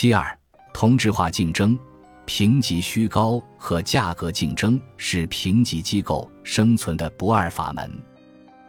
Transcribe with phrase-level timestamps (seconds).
[0.00, 0.34] 其二，
[0.72, 1.78] 同质化竞争、
[2.24, 7.92] 评级虚高和价格竞争是评级机构生存的不二法门。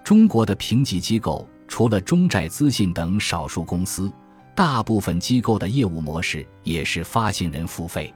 [0.03, 4.11] 中国的评级机构除了中债资信等少数公司，
[4.53, 8.13] 大部分机构的业务模式也是发行人付费。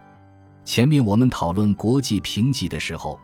[0.65, 3.17] 前面我们讨论国际评级的时候，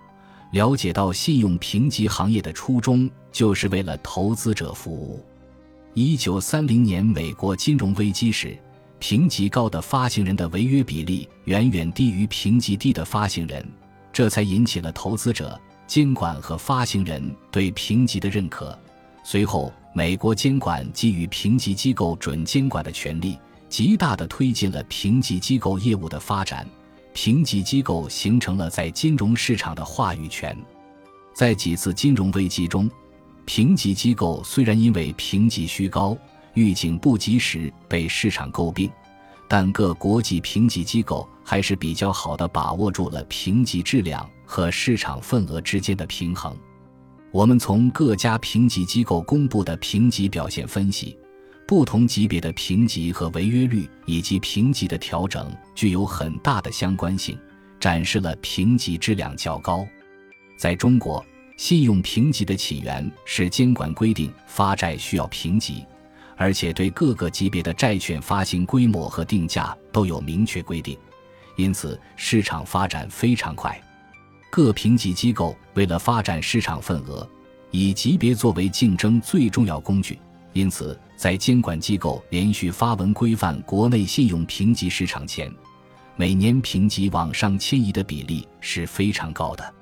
[0.53, 5.21] 了解到信用评级行业的初衷就是为了投资者服务。
[5.93, 8.57] 一九三零年美国金融危机时，
[9.01, 13.67] 评级高的发行人的违约比例远远低于评级低的发行人，
[14.13, 18.77] 这才引起了投资者、监管和发行人对评级的认可。
[19.23, 26.63] 随后，美国监管给予评级机构准监管的权利，极大地推进了评级机构业务的发展。
[27.11, 30.55] 评级机构形成了在金融市场的话语权。
[31.33, 32.87] 在几次金融危机中，
[33.45, 36.15] 评级机构虽然因为评级虚高、
[36.53, 38.91] 预警不及时被市场诟病，
[39.47, 46.55] 但各国际评级机构还是比较好的把握住了评级质量和市场份额之间的平衡。
[47.31, 51.17] 我们从各家评级机构公布的评级表现分析。
[51.67, 57.39] 不同级别的评级和违约率以及评级的调整具有很大的相关性，
[57.79, 59.87] 展示了评级质量较高。
[60.57, 65.85] 在中国，信用评级的起源是监管规定发债需要评级，
[66.41, 70.97] 而且对各个级别的债券发行规模和定价都有明确规定，
[71.55, 73.79] 因此市场发展非常快。
[74.49, 77.29] 各评级机构为了发展市场份额，
[77.69, 80.17] 以级别作为竞争最重要工具。
[80.51, 85.53] 因此，在监管机构连续发文规范国内信用评级市场前，
[86.15, 89.73] 每年评级往上迁移的比例是非常高的。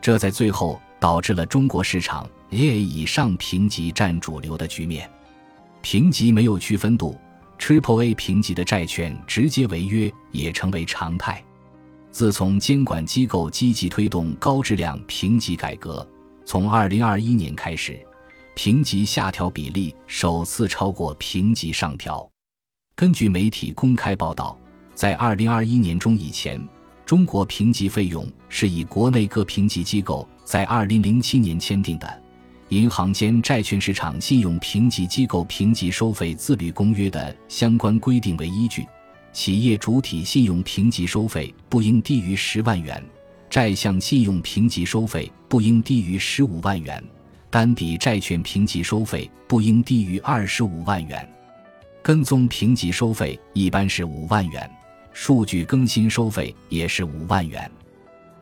[0.00, 5.08] 这在最后导致了中国市场 A 以上评级占主流的局面。
[5.82, 7.18] 评级没有区分度
[7.58, 11.44] ，Triple A 评级的债券直接违约也成为常态。
[12.10, 16.06] 自从监管机构积极推动高质量评级改革，
[16.44, 18.00] 从2021年开始。
[18.54, 22.30] 评级下调比例首次超过评级上调。
[22.94, 24.58] 根据媒体公开报道，
[24.94, 26.62] 在2021年中以前，
[27.06, 32.06] 中国评级费用是以国内各评级机构在2007年签订的
[32.72, 38.86] 《银行间债券市场信用评级机构评级收费自律公约》的相关规定为依据，
[39.30, 43.04] 企业主体信用评级收费不应低于十万元，
[43.50, 47.04] 债项信用评级收费不应低于十五万元。
[47.50, 51.28] 单笔债券评级收费不应低于二十五万元，
[52.02, 54.70] 跟踪评级收费一般是五万元，
[55.12, 57.70] 数据更新收费也是五万元。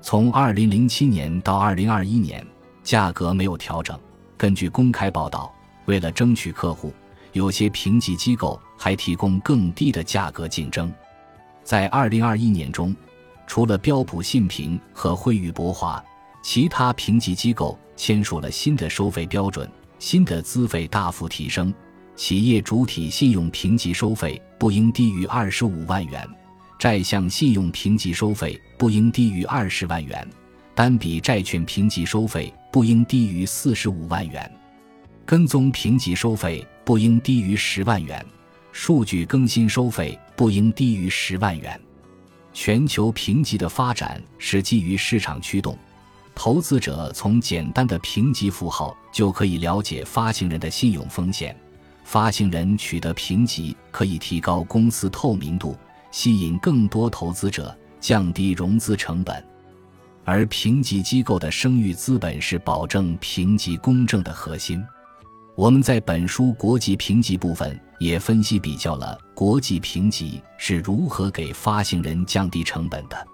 [0.01, 2.47] 从二零零七年到二零二一年，
[2.85, 3.99] 价格没有调整。
[4.41, 6.95] 根据公开报道，为了争取客户，
[7.35, 10.91] 有些评级机构还提供更低的价格竞争。
[11.63, 12.97] 在二零二一年中，
[13.47, 16.03] 除了标普信评和惠誉博华，
[16.43, 17.79] 其他评级机构。
[17.99, 21.71] 签署了新的收费标准，新的资费大幅提升。
[22.17, 26.27] 企业主体信用评级收费不应低于二十五万元，
[26.79, 30.27] 债项信用评级收费不应低于二十万元，
[30.75, 34.51] 单笔债券评级收费不应低于四十五万元，
[35.27, 38.25] 跟踪评级收费不应低于十万元，
[38.71, 41.81] 数据更新收费不应低于十万元。
[42.53, 45.77] 全球评级的发展是基于市场驱动。
[46.35, 51.55] 投资者从简单的评级符号就可以了解发行人的信用风险。
[52.05, 55.77] 发行人取得评级可以提高公司透明度，
[56.11, 59.45] 吸引更多投资者，降低融资成本。
[60.25, 64.83] 而评级机构的声誉资本是保证评级公正的核心。
[65.57, 73.27] 我们在本书国际评级部分也分析比较了国际评级是如何给发行人降低成本的。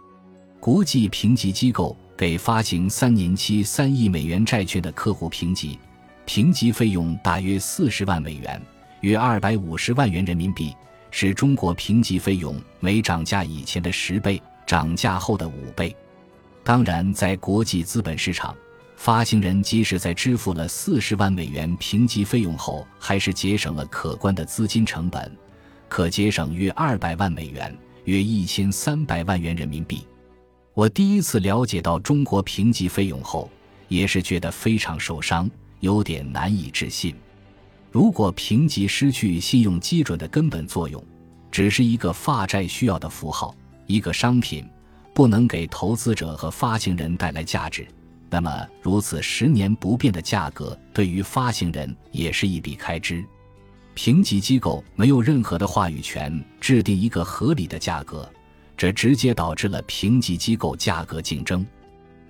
[0.59, 1.97] 国际评级机构。
[2.17, 5.79] 给发行三年期三亿美元债券的客户评级，
[6.25, 8.59] 评级费用大约四十万美元，
[9.03, 10.75] 约二百五十万元人民币，
[11.11, 15.95] 是中国评级费用每涨价以前的十倍，涨价后的五倍。
[16.67, 18.53] 当然，在国际资本市场，
[18.97, 25.31] 发行人即使在支付了四十万美元评级费用后，还是节省了可观的资金成本，
[25.89, 27.73] 可节省约二百万美元，
[28.07, 30.05] 约一千三百万元人民币。
[30.75, 33.49] 我第一次了解到中国评级费用后，
[33.87, 35.49] 也是觉得非常受伤，
[35.79, 37.15] 有点难以置信。
[37.93, 41.01] 如果评级失去信用基准的根本作用，
[41.49, 43.55] 只是一个发债需要的符号，
[43.87, 44.69] 一个商品，
[45.17, 47.89] 不能给投资者和发行人带来价值，
[48.29, 53.25] 那么如此十年不变的价格，对于发行人也是一笔开支。
[53.95, 58.31] 评级机构没有任何的话语权制定一个合理的价格，
[58.77, 61.67] 这直接导致了评级机构价格竞争。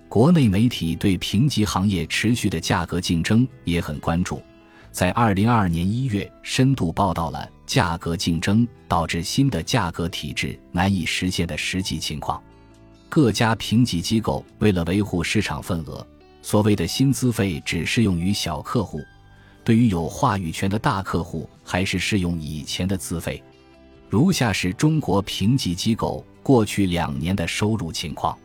[0.07, 4.41] 国内媒体对评级行业持续的价格竞争也很关注，
[4.93, 12.41] 在二零二二年一月深度报道了价格竞争导致新的价格体制难以实现的实际情况。
[13.09, 16.05] 各家评级机构为了维护市场份额，
[16.41, 19.01] 所谓的新资费只适用于小客户。
[19.63, 23.43] 对于有话语权的大客户，还是适用以前的资费。
[24.09, 28.37] 如下是中国评级机构过去两年的收入情况：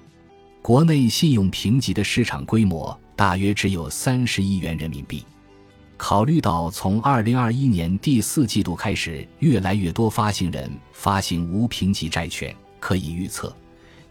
[0.61, 5.25] 国内信用评级的市场规模大约只有三十亿元人民币。
[5.97, 13.55] 考虑到从二零二一年第四季度开始，越来越多发行人发行无评级债券，可以预测，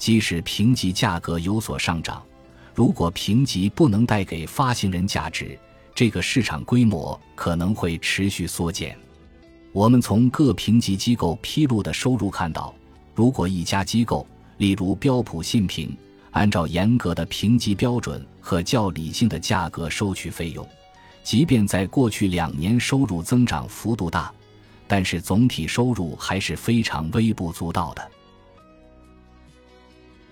[0.01, 2.23] 即使评级价格有所上涨，
[2.73, 5.55] 如果评级不能带给发行人价值。
[5.93, 8.97] 这个市场规模可能会持续缩减。
[9.71, 12.73] 我们从各评级机构披露的收入看到，
[13.13, 14.25] 如果一家机构，
[14.57, 15.95] 例如标普信评，
[16.31, 20.67] 按照严格的评级标准和较理性的价格收取费用，
[21.21, 24.33] 即便在过去两年收入增长幅度大，
[24.87, 28.11] 但是总体收入还是非常微不足道的。